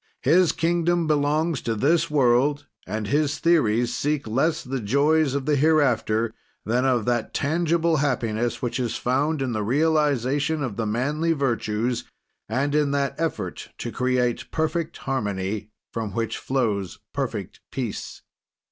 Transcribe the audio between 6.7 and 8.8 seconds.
of that tangible happiness which